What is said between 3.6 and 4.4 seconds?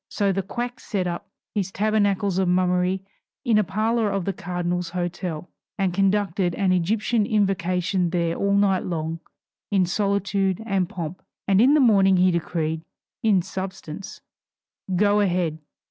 parlor of the